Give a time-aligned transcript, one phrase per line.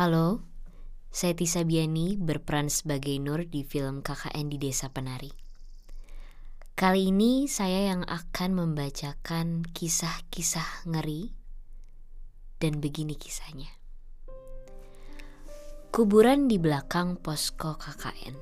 [0.00, 0.40] Halo,
[1.12, 5.28] saya Tisa Biani berperan sebagai Nur di film KKN di Desa Penari.
[6.72, 11.36] Kali ini saya yang akan membacakan kisah-kisah ngeri
[12.64, 13.68] dan begini kisahnya.
[15.92, 18.40] Kuburan di belakang posko KKN.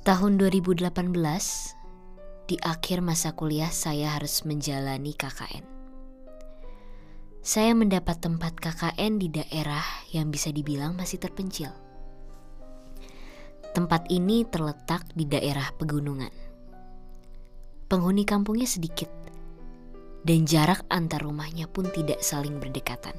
[0.00, 0.88] Tahun 2018,
[2.48, 5.77] di akhir masa kuliah saya harus menjalani KKN
[7.48, 9.80] saya mendapat tempat KKN di daerah
[10.12, 11.72] yang bisa dibilang masih terpencil.
[13.72, 16.28] Tempat ini terletak di daerah pegunungan.
[17.88, 19.08] Penghuni kampungnya sedikit,
[20.28, 23.16] dan jarak antar rumahnya pun tidak saling berdekatan.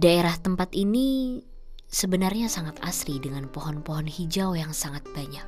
[0.00, 1.36] Daerah tempat ini
[1.84, 5.44] sebenarnya sangat asri dengan pohon-pohon hijau yang sangat banyak.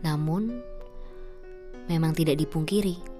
[0.00, 0.64] Namun,
[1.92, 3.12] memang tidak dipungkiri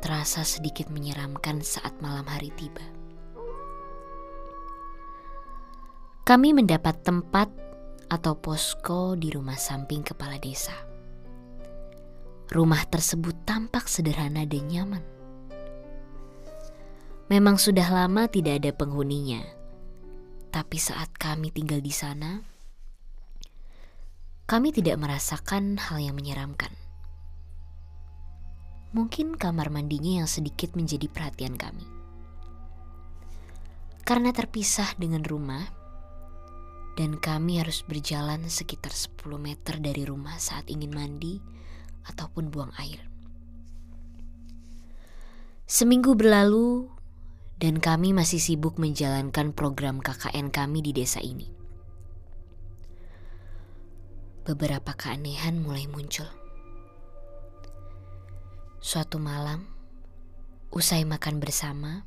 [0.00, 2.82] terasa sedikit menyeramkan saat malam hari tiba.
[6.24, 7.52] Kami mendapat tempat
[8.10, 10.74] atau posko di rumah samping kepala desa.
[12.50, 15.04] Rumah tersebut tampak sederhana dan nyaman.
[17.30, 19.38] Memang sudah lama tidak ada penghuninya,
[20.50, 22.42] tapi saat kami tinggal di sana,
[24.50, 26.79] kami tidak merasakan hal yang menyeramkan.
[28.90, 31.86] Mungkin kamar mandinya yang sedikit menjadi perhatian kami.
[34.02, 35.62] Karena terpisah dengan rumah,
[36.98, 41.38] dan kami harus berjalan sekitar 10 meter dari rumah saat ingin mandi
[42.10, 42.98] ataupun buang air.
[45.70, 46.90] Seminggu berlalu,
[47.62, 51.46] dan kami masih sibuk menjalankan program KKN kami di desa ini.
[54.42, 56.39] Beberapa keanehan mulai muncul.
[58.80, 59.68] Suatu malam,
[60.72, 62.00] usai makan bersama,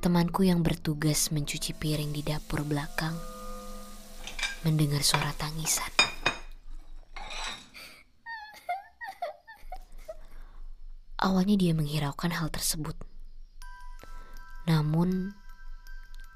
[0.00, 3.12] temanku yang bertugas mencuci piring di dapur belakang
[4.64, 5.92] mendengar suara tangisan.
[11.20, 12.96] Awalnya dia menghiraukan hal tersebut.
[14.64, 15.36] Namun,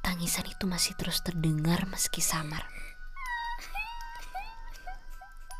[0.04, 2.68] tangisan itu masih terus terdengar meski samar.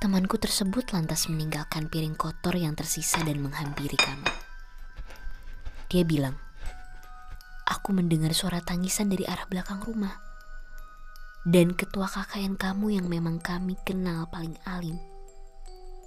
[0.00, 4.32] Temanku tersebut lantas meninggalkan piring kotor yang tersisa dan menghampiri kami.
[5.92, 6.40] Dia bilang,
[7.68, 10.16] Aku mendengar suara tangisan dari arah belakang rumah.
[11.44, 14.96] Dan ketua KKN kamu yang memang kami kenal paling alim.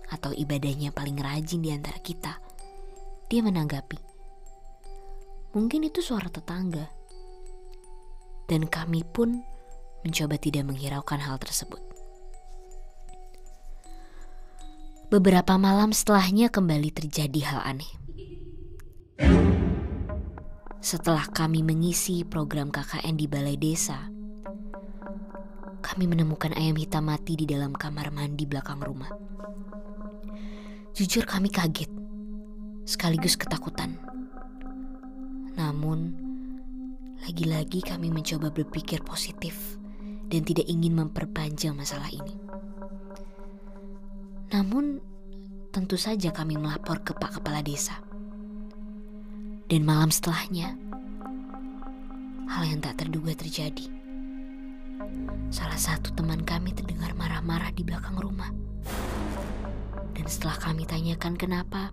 [0.10, 2.42] Atau ibadahnya paling rajin di antara kita.
[3.30, 4.14] Dia menanggapi,
[5.54, 6.90] Mungkin itu suara tetangga.
[8.50, 9.38] Dan kami pun
[10.02, 11.93] mencoba tidak menghiraukan hal tersebut.
[15.14, 17.92] Beberapa malam setelahnya kembali terjadi hal aneh.
[20.82, 24.10] Setelah kami mengisi program KKN di balai desa,
[25.86, 29.14] kami menemukan ayam hitam mati di dalam kamar mandi belakang rumah.
[30.98, 31.94] Jujur kami kaget,
[32.90, 34.02] sekaligus ketakutan.
[35.54, 36.10] Namun,
[37.22, 39.78] lagi-lagi kami mencoba berpikir positif
[40.34, 42.34] dan tidak ingin memperpanjang masalah ini.
[44.54, 45.02] Namun,
[45.74, 47.98] tentu saja kami melapor ke Pak Kepala Desa.
[49.66, 50.78] Dan malam setelahnya,
[52.46, 53.90] hal yang tak terduga terjadi.
[55.50, 58.54] Salah satu teman kami terdengar marah-marah di belakang rumah.
[60.14, 61.90] Dan setelah kami tanyakan kenapa,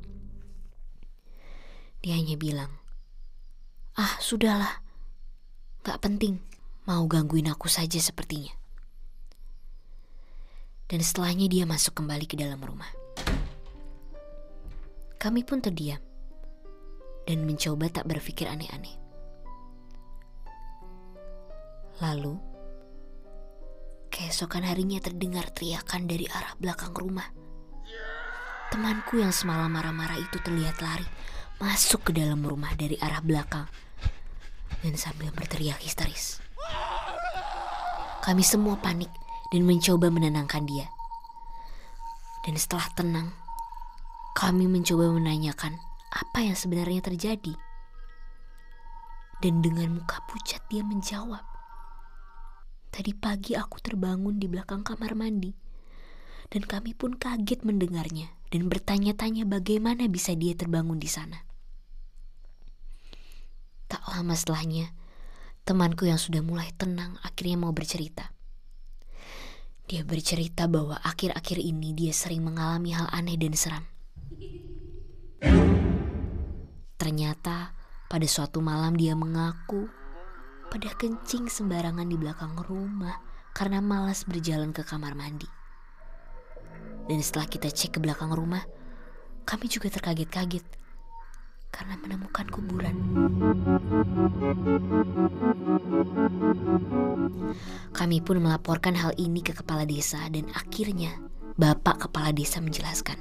[2.04, 2.76] dia hanya bilang,
[3.96, 4.84] Ah, sudahlah.
[5.80, 6.44] Gak penting.
[6.84, 8.59] Mau gangguin aku saja sepertinya
[10.90, 12.90] dan setelahnya dia masuk kembali ke dalam rumah.
[15.22, 16.02] Kami pun terdiam
[17.30, 18.98] dan mencoba tak berpikir aneh-aneh.
[22.02, 22.34] Lalu,
[24.10, 27.30] keesokan harinya terdengar teriakan dari arah belakang rumah.
[28.74, 31.06] Temanku yang semalam marah-marah itu terlihat lari
[31.62, 33.68] masuk ke dalam rumah dari arah belakang
[34.82, 36.42] dan sambil berteriak histeris.
[38.24, 39.12] Kami semua panik
[39.50, 40.86] dan mencoba menenangkan dia.
[42.46, 43.28] Dan setelah tenang,
[44.38, 45.76] kami mencoba menanyakan
[46.10, 47.54] apa yang sebenarnya terjadi.
[49.44, 51.50] Dan dengan muka pucat dia menjawab,
[52.90, 55.54] Tadi pagi aku terbangun di belakang kamar mandi.
[56.50, 61.46] Dan kami pun kaget mendengarnya dan bertanya-tanya bagaimana bisa dia terbangun di sana.
[63.86, 64.90] Tak lama setelahnya,
[65.62, 68.34] temanku yang sudah mulai tenang akhirnya mau bercerita.
[69.90, 73.82] Dia bercerita bahwa akhir-akhir ini dia sering mengalami hal aneh dan seram.
[76.94, 77.74] Ternyata
[78.10, 79.86] Pada suatu malam dia mengaku
[80.66, 83.22] pada kencing sembarangan di belakang rumah
[83.54, 85.46] karena malas berjalan ke kamar mandi.
[87.06, 88.66] Dan setelah kita cek ke belakang rumah,
[89.46, 90.66] kami juga terkaget-kaget
[91.70, 92.94] karena menemukan kuburan.
[98.10, 101.14] Kami pun melaporkan hal ini ke kepala desa dan akhirnya
[101.54, 103.14] Bapak kepala desa menjelaskan.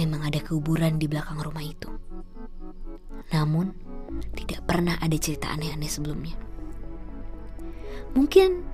[0.00, 1.92] Memang ada kuburan di belakang rumah itu.
[3.28, 3.76] Namun,
[4.32, 6.32] tidak pernah ada cerita aneh-aneh sebelumnya.
[8.16, 8.64] Mungkin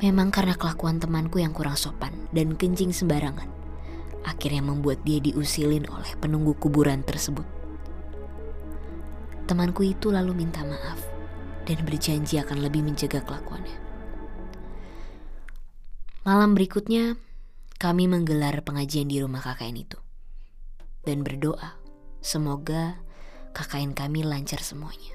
[0.00, 3.52] memang karena kelakuan temanku yang kurang sopan dan kencing sembarangan,
[4.24, 7.44] akhirnya membuat dia diusilin oleh penunggu kuburan tersebut.
[9.44, 11.13] Temanku itu lalu minta maaf
[11.64, 13.76] dan berjanji akan lebih menjaga kelakuannya.
[16.24, 17.20] Malam berikutnya,
[17.76, 20.00] kami menggelar pengajian di rumah KKN itu
[21.04, 21.76] dan berdoa
[22.24, 22.96] semoga
[23.52, 25.12] KKN kami lancar semuanya.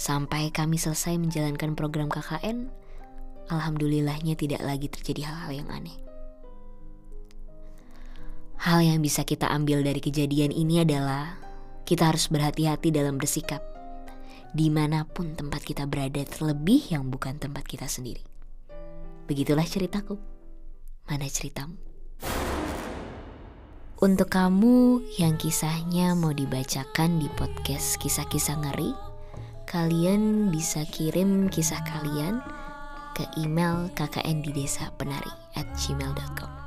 [0.00, 2.72] Sampai kami selesai menjalankan program KKN,
[3.52, 5.96] alhamdulillahnya tidak lagi terjadi hal-hal yang aneh.
[8.56, 11.36] Hal yang bisa kita ambil dari kejadian ini adalah
[11.84, 13.75] kita harus berhati-hati dalam bersikap
[14.52, 18.22] di mana pun tempat kita berada terlebih yang bukan tempat kita sendiri.
[19.26, 20.18] Begitulah ceritaku.
[21.06, 21.74] Mana ceritamu?
[23.96, 28.92] Untuk kamu yang kisahnya mau dibacakan di podcast kisah-kisah ngeri,
[29.64, 32.44] kalian bisa kirim kisah kalian
[33.16, 36.65] ke email kkn di desa penari at gmail.com.